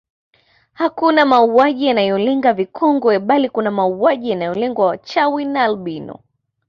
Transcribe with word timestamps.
Hakuna 0.73 1.25
mauaji 1.25 1.85
yanayolenga 1.87 2.53
vikongwe 2.53 3.19
bali 3.19 3.49
kuna 3.49 3.71
mauaji 3.71 4.29
yanayolenga 4.29 4.83
wachawi 4.83 5.45
na 5.45 5.63
albino 5.63 6.19